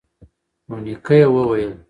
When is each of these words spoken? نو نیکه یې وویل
نو 0.67 0.75
نیکه 0.83 1.15
یې 1.19 1.25
وویل 1.33 1.71